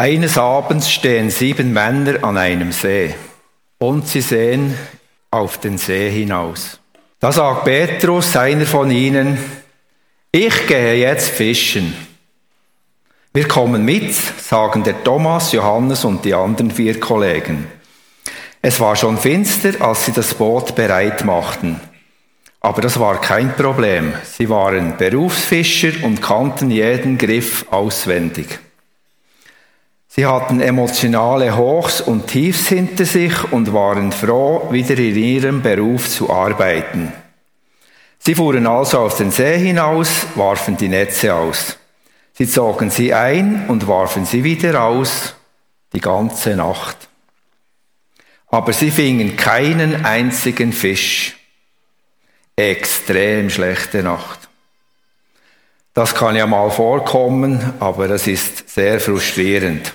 [0.00, 3.14] Eines Abends stehen sieben Männer an einem See
[3.76, 4.74] und sie sehen
[5.30, 6.80] auf den See hinaus.
[7.18, 9.36] Da sagt Petrus, einer von ihnen,
[10.32, 11.94] ich gehe jetzt fischen.
[13.34, 17.66] Wir kommen mit, sagen der Thomas, Johannes und die anderen vier Kollegen.
[18.62, 21.78] Es war schon finster, als sie das Boot bereit machten.
[22.62, 24.14] Aber das war kein Problem.
[24.24, 28.60] Sie waren Berufsfischer und kannten jeden Griff auswendig.
[30.12, 36.08] Sie hatten emotionale Hochs und Tiefs hinter sich und waren froh, wieder in ihrem Beruf
[36.08, 37.12] zu arbeiten.
[38.18, 41.78] Sie fuhren also auf den See hinaus, warfen die Netze aus.
[42.32, 45.36] Sie zogen sie ein und warfen sie wieder aus,
[45.92, 46.96] die ganze Nacht.
[48.48, 51.36] Aber sie fingen keinen einzigen Fisch.
[52.56, 54.48] Extrem schlechte Nacht.
[55.94, 59.94] Das kann ja mal vorkommen, aber das ist sehr frustrierend.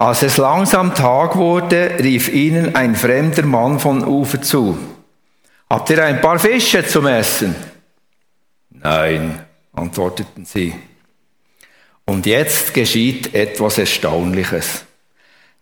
[0.00, 4.78] Als es langsam Tag wurde, rief ihnen ein fremder Mann von Ufer zu.
[5.68, 7.54] Habt ihr ein paar Fische zum Essen?
[8.70, 9.44] Nein,
[9.74, 10.74] antworteten sie.
[12.06, 14.86] Und jetzt geschieht etwas Erstaunliches.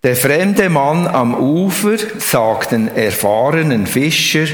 [0.04, 4.46] Der fremde Mann am Ufer sagt den erfahrenen Fischer,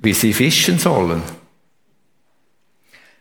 [0.00, 1.22] wie sie fischen sollen.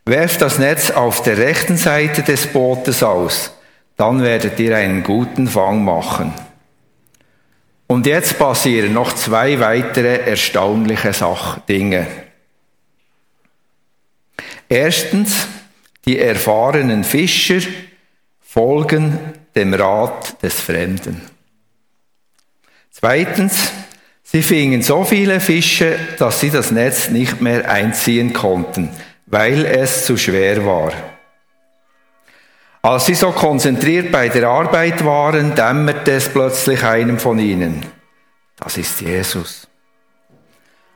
[0.03, 3.53] Werft das Netz auf der rechten Seite des Bootes aus
[3.97, 6.33] dann werdet ihr einen guten Fang machen.
[7.87, 12.07] Und jetzt passieren noch zwei weitere erstaunliche Sachdinge.
[14.67, 15.47] Erstens,
[16.05, 17.59] die erfahrenen Fischer
[18.41, 19.19] folgen
[19.55, 21.21] dem Rat des Fremden.
[22.89, 23.71] Zweitens,
[24.23, 28.89] sie fingen so viele Fische, dass sie das Netz nicht mehr einziehen konnten,
[29.27, 30.93] weil es zu schwer war.
[32.85, 37.85] Als sie so konzentriert bei der Arbeit waren, dämmerte es plötzlich einem von ihnen.
[38.59, 39.69] Das ist Jesus.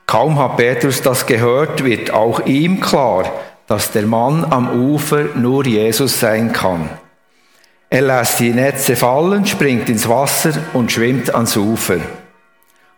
[0.06, 3.32] Kaum hat Petrus das gehört, wird auch ihm klar,
[3.67, 6.89] dass der Mann am Ufer nur Jesus sein kann.
[7.90, 12.00] Er lässt die Netze fallen, springt ins Wasser und schwimmt ans Ufer.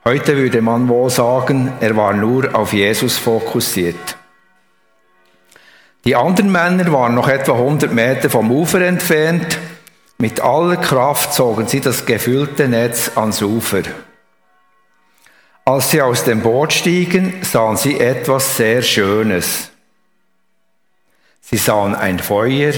[0.03, 4.17] Heute würde man wohl sagen, er war nur auf Jesus fokussiert.
[6.05, 9.57] Die anderen Männer waren noch etwa 100 Meter vom Ufer entfernt.
[10.17, 13.83] Mit aller Kraft zogen sie das gefüllte Netz ans Ufer.
[15.65, 19.69] Als sie aus dem Boot stiegen, sahen sie etwas sehr Schönes.
[21.41, 22.73] Sie sahen ein Feuer,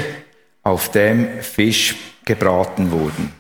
[0.64, 1.96] auf dem Fisch
[2.26, 3.34] gebraten wurden.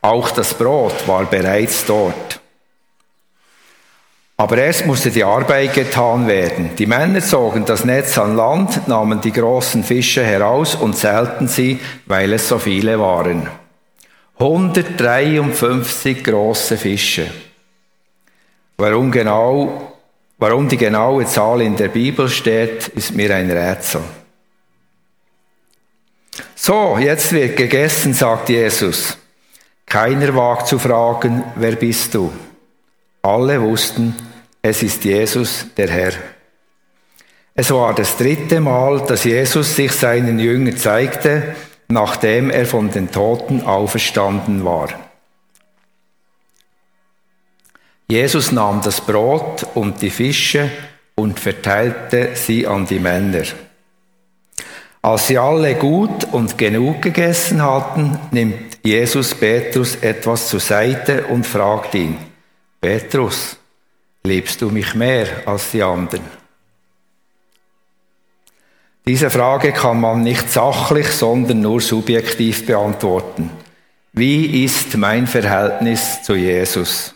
[0.00, 2.40] Auch das Brot war bereits dort.
[4.36, 6.70] Aber erst musste die Arbeit getan werden.
[6.76, 11.78] Die Männer zogen das Netz an Land, nahmen die großen Fische heraus und zählten sie,
[12.06, 13.48] weil es so viele waren.
[14.38, 17.30] 153 große Fische.
[18.76, 19.92] Warum genau,
[20.38, 24.00] warum die genaue Zahl in der Bibel steht, ist mir ein Rätsel.
[26.56, 29.16] So, jetzt wird gegessen, sagt Jesus.
[29.86, 32.32] Keiner wagt zu fragen, wer bist du?
[33.24, 34.14] Alle wussten,
[34.60, 36.12] es ist Jesus, der Herr.
[37.54, 41.54] Es war das dritte Mal, dass Jesus sich seinen Jüngern zeigte,
[41.88, 44.90] nachdem er von den Toten auferstanden war.
[48.08, 50.70] Jesus nahm das Brot und die Fische
[51.14, 53.44] und verteilte sie an die Männer.
[55.00, 61.46] Als sie alle gut und genug gegessen hatten, nimmt Jesus Petrus etwas zur Seite und
[61.46, 62.18] fragt ihn,
[62.84, 63.56] Petrus,
[64.24, 66.20] liebst du mich mehr als die anderen?
[69.06, 73.48] Diese Frage kann man nicht sachlich, sondern nur subjektiv beantworten.
[74.12, 77.14] Wie ist mein Verhältnis zu Jesus?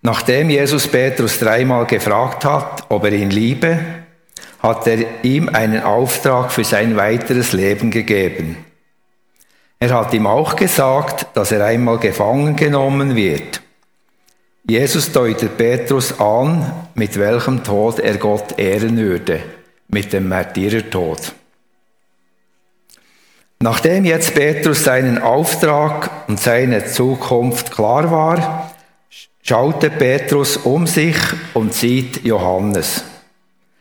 [0.00, 3.78] Nachdem Jesus Petrus dreimal gefragt hat, ob er ihn liebe,
[4.60, 8.56] hat er ihm einen Auftrag für sein weiteres Leben gegeben.
[9.82, 13.62] Er hat ihm auch gesagt, dass er einmal gefangen genommen wird.
[14.68, 19.40] Jesus deutet Petrus an, mit welchem Tod er Gott ehren würde,
[19.88, 21.32] mit dem Märtyrertod.
[23.58, 28.70] Nachdem jetzt Petrus seinen Auftrag und seine Zukunft klar war,
[29.42, 31.16] schaute Petrus um sich
[31.54, 33.02] und sieht Johannes.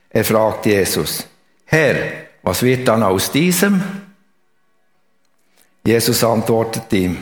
[0.09, 1.27] Er fragt Jesus,
[1.65, 1.95] Herr,
[2.41, 4.08] was wird dann aus diesem?
[5.89, 7.17] Jesus antwortet ihm,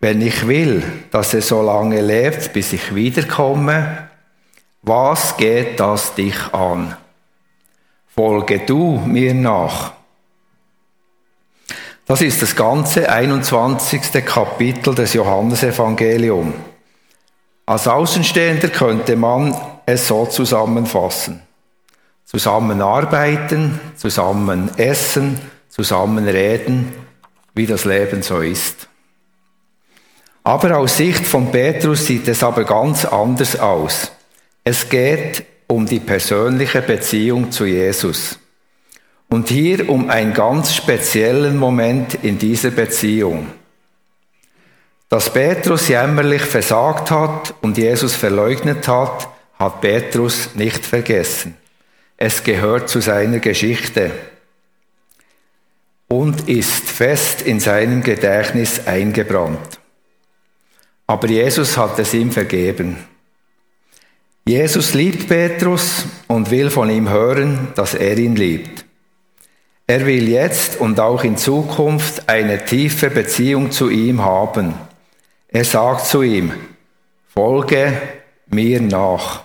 [0.00, 4.08] wenn ich will, dass er so lange lebt, bis ich wiederkomme,
[4.80, 6.96] was geht das dich an?
[8.14, 9.92] Folge du mir nach.
[12.06, 14.24] Das ist das ganze 21.
[14.24, 16.54] Kapitel des Johannesevangeliums.
[17.66, 21.42] Als Außenstehender könnte man es so zusammenfassen.
[22.24, 25.38] Zusammenarbeiten, zusammen essen,
[25.68, 27.05] zusammen reden,
[27.56, 28.88] wie das Leben so ist.
[30.44, 34.12] Aber aus Sicht von Petrus sieht es aber ganz anders aus.
[34.62, 38.38] Es geht um die persönliche Beziehung zu Jesus.
[39.28, 43.48] Und hier um einen ganz speziellen Moment in dieser Beziehung.
[45.08, 51.56] Dass Petrus jämmerlich versagt hat und Jesus verleugnet hat, hat Petrus nicht vergessen.
[52.16, 54.12] Es gehört zu seiner Geschichte
[56.08, 59.80] und ist fest in seinem Gedächtnis eingebrannt.
[61.06, 62.96] Aber Jesus hat es ihm vergeben.
[64.46, 68.84] Jesus liebt Petrus und will von ihm hören, dass er ihn liebt.
[69.88, 74.74] Er will jetzt und auch in Zukunft eine tiefe Beziehung zu ihm haben.
[75.48, 76.52] Er sagt zu ihm,
[77.28, 77.92] folge
[78.48, 79.42] mir nach.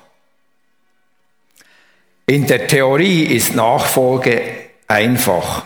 [2.26, 4.42] In der Theorie ist Nachfolge
[4.88, 5.66] einfach.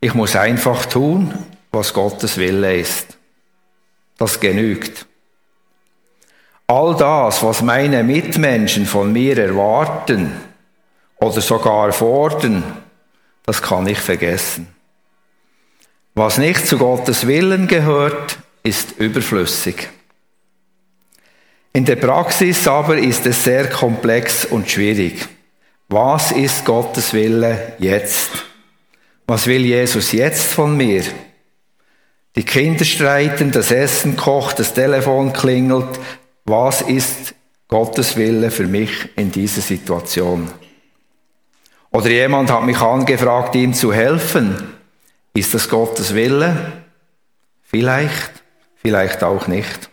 [0.00, 1.34] Ich muss einfach tun,
[1.72, 3.18] was Gottes Wille ist.
[4.16, 5.06] Das genügt.
[6.66, 10.32] All das, was meine Mitmenschen von mir erwarten
[11.16, 12.62] oder sogar fordern,
[13.44, 14.68] das kann ich vergessen.
[16.14, 19.88] Was nicht zu Gottes Willen gehört, ist überflüssig.
[21.72, 25.26] In der Praxis aber ist es sehr komplex und schwierig.
[25.88, 28.47] Was ist Gottes Wille jetzt?
[29.28, 31.04] Was will Jesus jetzt von mir?
[32.34, 36.00] Die Kinder streiten, das Essen kocht, das Telefon klingelt.
[36.46, 37.34] Was ist
[37.68, 40.50] Gottes Wille für mich in dieser Situation?
[41.90, 44.56] Oder jemand hat mich angefragt, ihm zu helfen.
[45.34, 46.72] Ist das Gottes Wille?
[47.64, 48.30] Vielleicht,
[48.76, 49.90] vielleicht auch nicht.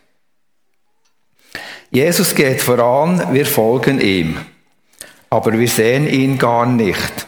[1.92, 4.38] Jesus geht voran, wir folgen ihm,
[5.30, 7.25] aber wir sehen ihn gar nicht.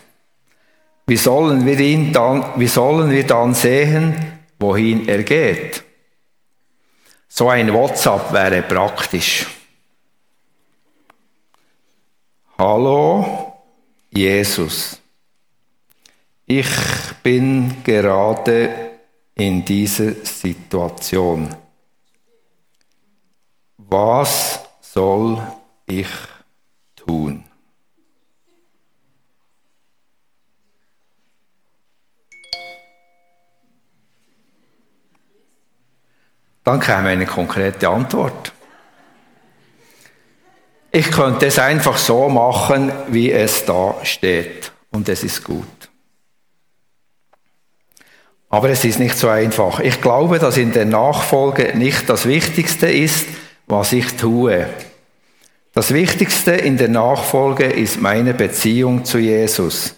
[1.09, 4.13] Wie sollen wir ihn dann, wie sollen wir dann sehen,
[4.59, 5.81] wohin er geht?
[7.29, 9.47] So ein WhatsApp wäre praktisch.
[12.57, 13.53] Hallo,
[14.09, 14.99] Jesus,
[16.45, 16.67] ich
[17.23, 18.97] bin gerade
[19.35, 21.55] in dieser Situation.
[23.77, 25.41] Was soll
[25.85, 26.09] ich
[26.97, 27.46] tun?
[36.67, 38.51] Dann käme eine konkrete Antwort.
[40.91, 44.73] Ich könnte es einfach so machen, wie es da steht.
[44.91, 45.63] Und es ist gut.
[48.49, 49.79] Aber es ist nicht so einfach.
[49.79, 53.27] Ich glaube, dass in der Nachfolge nicht das Wichtigste ist,
[53.67, 54.67] was ich tue.
[55.71, 59.95] Das Wichtigste in der Nachfolge ist meine Beziehung zu Jesus.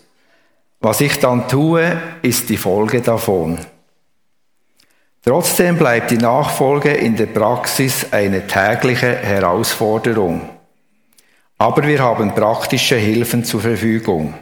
[0.81, 3.57] Was ich dann tue, ist die Folge davon.
[5.23, 10.49] Trotzdem bleibt die Nachfolge in der Praxis eine tägliche Herausforderung.
[11.57, 14.33] Aber wir haben praktische Hilfen zur Verfügung.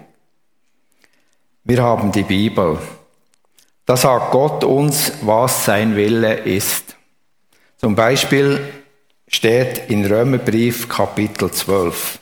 [1.63, 2.77] Wir haben die Bibel.
[3.85, 6.95] Da sagt Gott uns, was sein Wille ist.
[7.77, 8.61] Zum Beispiel
[9.27, 12.19] steht in Römerbrief Kapitel 12.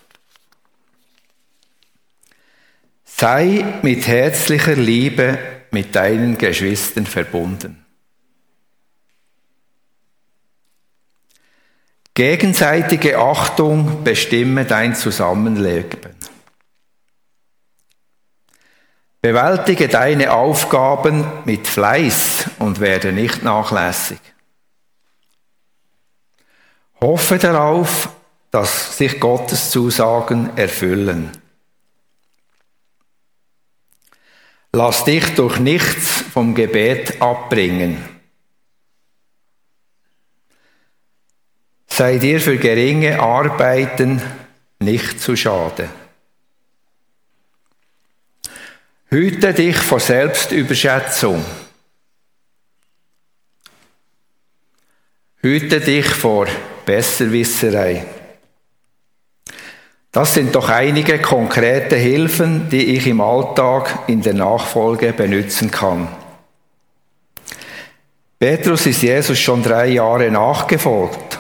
[3.04, 5.38] Sei mit herzlicher Liebe
[5.72, 7.85] mit deinen Geschwistern verbunden.
[12.16, 16.16] Gegenseitige Achtung bestimme dein Zusammenleben.
[19.22, 24.20] Bewältige deine Aufgaben mit Fleiß und werde nicht nachlässig.
[27.02, 28.10] Hoffe darauf,
[28.50, 31.32] dass sich Gottes Zusagen erfüllen.
[34.72, 38.15] Lass dich durch nichts vom Gebet abbringen.
[41.96, 44.22] Sei dir für geringe Arbeiten
[44.80, 45.88] nicht zu schade.
[49.10, 51.46] Hüte dich vor Selbstüberschätzung.
[55.38, 56.48] Hüte dich vor
[56.86, 58.06] Besserwisserei.
[60.12, 66.10] Das sind doch einige konkrete Hilfen, die ich im Alltag in der Nachfolge benutzen kann.
[68.38, 71.35] Petrus ist Jesus schon drei Jahre nachgefolgt.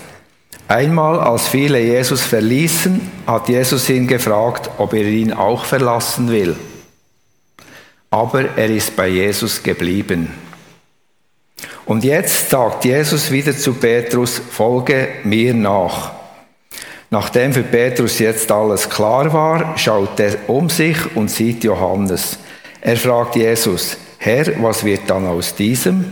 [0.67, 6.55] Einmal, als viele Jesus verließen, hat Jesus ihn gefragt, ob er ihn auch verlassen will.
[8.09, 10.33] Aber er ist bei Jesus geblieben.
[11.85, 16.13] Und jetzt sagt Jesus wieder zu Petrus, folge mir nach.
[17.11, 22.39] Nachdem für Petrus jetzt alles klar war, schaut er um sich und sieht Johannes.
[22.81, 26.05] Er fragt Jesus, Herr, was wird dann aus diesem?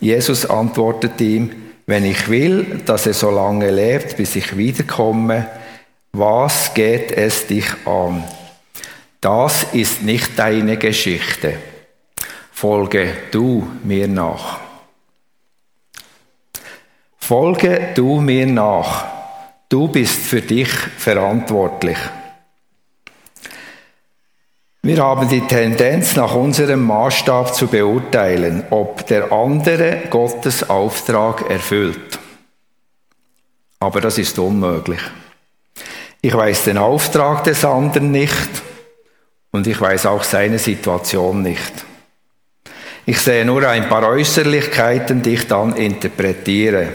[0.00, 5.46] Jesus antwortet ihm, wenn ich will, dass er so lange lebt, bis ich wiederkomme,
[6.12, 8.24] was geht es dich an?
[9.20, 11.54] Das ist nicht deine Geschichte.
[12.52, 14.60] Folge du mir nach.
[17.18, 19.06] Folge du mir nach.
[19.68, 21.98] Du bist für dich verantwortlich.
[24.86, 32.20] Wir haben die Tendenz, nach unserem Maßstab zu beurteilen, ob der andere Gottes Auftrag erfüllt.
[33.80, 35.00] Aber das ist unmöglich.
[36.22, 38.62] Ich weiß den Auftrag des anderen nicht
[39.50, 41.84] und ich weiß auch seine Situation nicht.
[43.06, 46.90] Ich sehe nur ein paar Äußerlichkeiten, die ich dann interpretiere,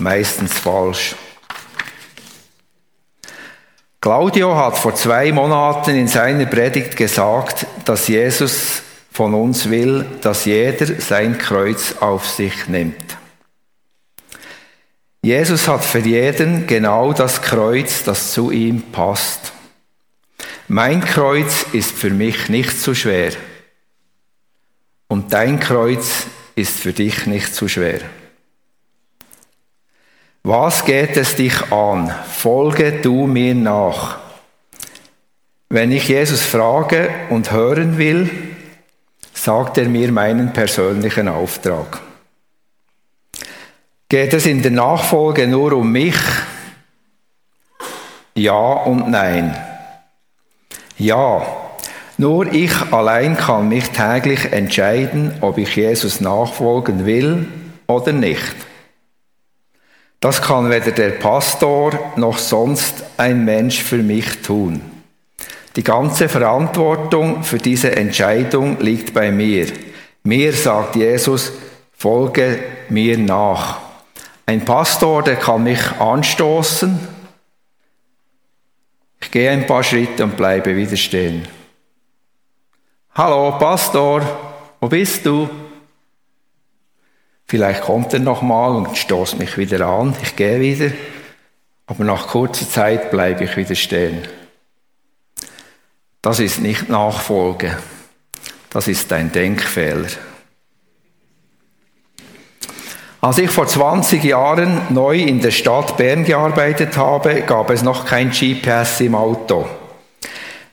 [0.00, 1.14] meistens falsch.
[4.02, 8.82] Claudio hat vor zwei Monaten in seiner Predigt gesagt, dass Jesus
[9.12, 12.96] von uns will, dass jeder sein Kreuz auf sich nimmt.
[15.22, 19.52] Jesus hat für jeden genau das Kreuz, das zu ihm passt.
[20.66, 23.30] Mein Kreuz ist für mich nicht zu schwer
[25.06, 28.00] und dein Kreuz ist für dich nicht zu schwer.
[30.44, 32.12] Was geht es dich an?
[32.28, 34.18] Folge du mir nach.
[35.68, 38.28] Wenn ich Jesus frage und hören will,
[39.32, 42.00] sagt er mir meinen persönlichen Auftrag.
[44.08, 46.18] Geht es in der Nachfolge nur um mich?
[48.34, 49.56] Ja und nein.
[50.98, 51.46] Ja,
[52.18, 57.46] nur ich allein kann mich täglich entscheiden, ob ich Jesus nachfolgen will
[57.86, 58.71] oder nicht.
[60.22, 64.80] Das kann weder der Pastor noch sonst ein Mensch für mich tun.
[65.74, 69.66] Die ganze Verantwortung für diese Entscheidung liegt bei mir.
[70.22, 71.50] Mir sagt Jesus,
[71.92, 73.80] folge mir nach.
[74.46, 77.00] Ein Pastor, der kann mich anstoßen.
[79.22, 81.48] Ich gehe ein paar Schritte und bleibe wieder stehen.
[83.16, 84.22] Hallo, Pastor,
[84.80, 85.48] wo bist du?
[87.52, 90.16] Vielleicht kommt er nochmal und stoßt mich wieder an.
[90.22, 90.90] Ich gehe wieder.
[91.84, 94.22] Aber nach kurzer Zeit bleibe ich wieder stehen.
[96.22, 97.76] Das ist nicht Nachfolge.
[98.70, 100.08] Das ist ein Denkfehler.
[103.20, 108.06] Als ich vor 20 Jahren neu in der Stadt Bern gearbeitet habe, gab es noch
[108.06, 109.68] kein GPS im Auto.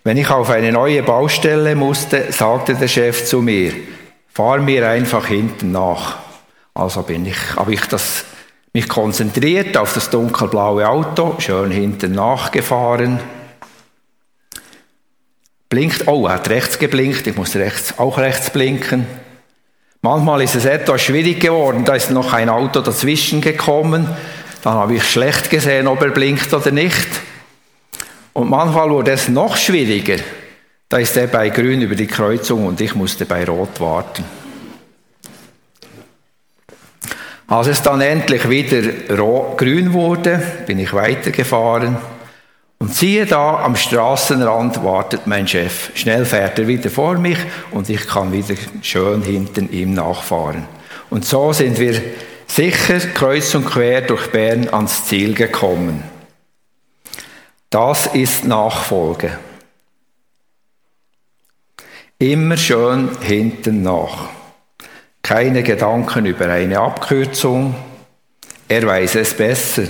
[0.06, 3.74] Wenn ich auf eine neue Baustelle musste, sagte der Chef zu mir,
[4.30, 6.29] fahr mir einfach hinten nach.
[6.74, 8.26] Also bin ich, habe ich das,
[8.74, 13.20] mich konzentriert auf das dunkelblaue Auto, schön hinten nachgefahren.
[15.70, 19.06] Blinkt, oh, er hat rechts geblinkt, ich muss rechts, auch rechts blinken.
[20.02, 24.08] Manchmal ist es etwas schwierig geworden, da ist noch ein Auto dazwischen gekommen,
[24.62, 27.08] dann habe ich schlecht gesehen, ob er blinkt oder nicht.
[28.32, 30.24] Und manchmal wurde es noch schwieriger,
[30.88, 34.24] da ist er bei grün über die Kreuzung und ich musste bei rot warten.
[37.50, 38.84] Als es dann endlich wieder
[39.58, 41.98] grün wurde, bin ich weitergefahren
[42.78, 45.90] und siehe da, am Straßenrand wartet mein Chef.
[45.96, 47.40] Schnell fährt er wieder vor mich
[47.72, 48.54] und ich kann wieder
[48.84, 50.66] schön hinten ihm nachfahren.
[51.10, 52.00] Und so sind wir
[52.46, 56.04] sicher kreuz und quer durch Bern ans Ziel gekommen.
[57.72, 59.40] Das ist Nachfolge.
[62.20, 64.39] Immer schön hinten nach
[65.30, 67.76] keine Gedanken über eine Abkürzung.
[68.68, 69.84] Er weiß es besser.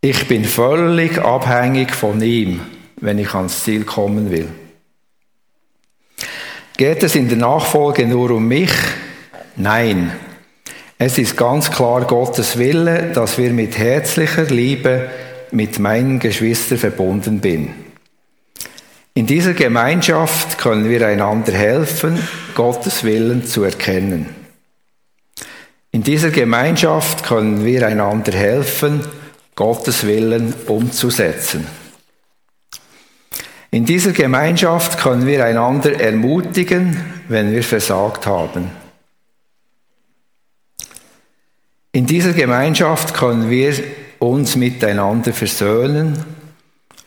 [0.00, 2.62] Ich bin völlig abhängig von ihm,
[3.02, 4.48] wenn ich ans Ziel kommen will.
[6.78, 8.72] Geht es in der Nachfolge nur um mich?
[9.56, 10.10] Nein.
[10.96, 15.10] Es ist ganz klar Gottes Wille, dass wir mit herzlicher Liebe
[15.50, 17.74] mit meinen Geschwistern verbunden bin.
[19.18, 22.22] In dieser Gemeinschaft können wir einander helfen,
[22.54, 24.28] Gottes Willen zu erkennen.
[25.90, 29.00] In dieser Gemeinschaft können wir einander helfen,
[29.56, 31.66] Gottes Willen umzusetzen.
[33.72, 36.96] In dieser Gemeinschaft können wir einander ermutigen,
[37.26, 38.70] wenn wir versagt haben.
[41.90, 43.74] In dieser Gemeinschaft können wir
[44.20, 46.37] uns miteinander versöhnen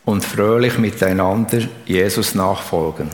[0.04, 3.10] und fröhlich miteinander Jesus nachfolgen.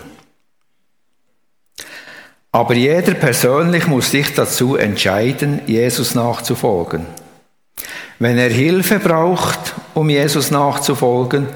[2.50, 7.06] Aber jeder persönlich muss sich dazu entscheiden, Jesus nachzufolgen.
[8.18, 11.46] Wenn er Hilfe braucht, um Jesus nachzufolgen,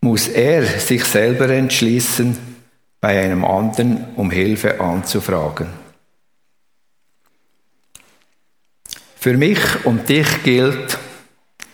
[0.00, 2.38] muss er sich selber entschließen,
[3.00, 5.68] bei einem anderen um Hilfe anzufragen.
[9.16, 10.98] Für mich und dich gilt,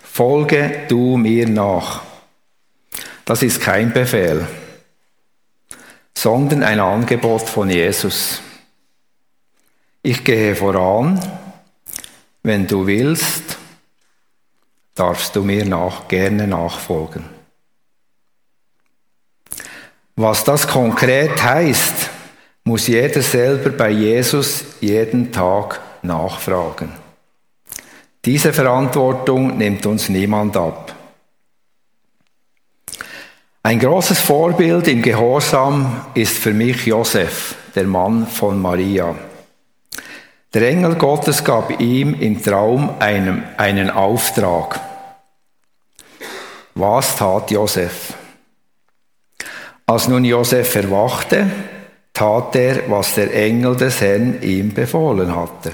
[0.03, 2.06] folge du mir nach.
[3.27, 4.47] Das ist kein Befehl,
[6.15, 8.41] sondern ein Angebot von Jesus.
[10.01, 11.21] Ich gehe voran,
[12.45, 13.59] wenn du willst,
[14.95, 17.25] darfst du mir nach, gerne nachfolgen.
[20.15, 22.11] Was das konkret heißt,
[22.63, 26.93] muss jeder selber bei Jesus jeden Tag nachfragen.
[28.25, 30.86] Diese Verantwortung nimmt uns niemand ab.
[33.67, 39.17] Ein großes Vorbild im Gehorsam ist für mich Josef, der Mann von Maria.
[40.55, 44.79] Der Engel Gottes gab ihm im Traum einen, einen Auftrag.
[46.77, 48.15] Was tat Josef?
[49.85, 51.51] Als nun Josef erwachte,
[52.15, 55.73] tat er, was der Engel des Herrn ihm befohlen hatte.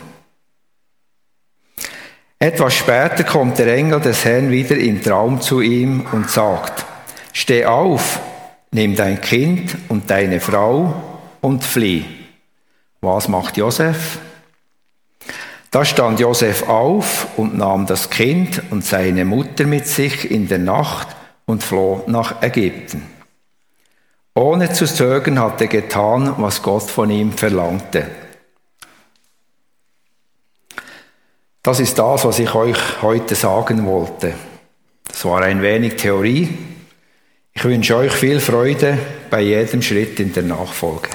[2.39, 6.87] Etwas später kommt der Engel des Herrn wieder im Traum zu ihm und sagt,
[7.33, 8.21] Steh auf,
[8.71, 10.95] nimm dein Kind und deine Frau
[11.41, 12.05] und flieh.
[13.01, 14.19] Was macht Josef?
[15.71, 20.59] Da stand Josef auf und nahm das Kind und seine Mutter mit sich in der
[20.59, 21.09] Nacht
[21.47, 23.07] und floh nach Ägypten.
[24.35, 28.07] Ohne zu zögern hat er getan, was Gott von ihm verlangte.
[31.63, 34.35] Das ist das, was ich euch heute sagen wollte.
[35.07, 36.49] Das war ein wenig Theorie,
[37.55, 38.99] ich wünsche euch viel Freude
[39.31, 41.09] bei jedem Schritt in der Nachfolge.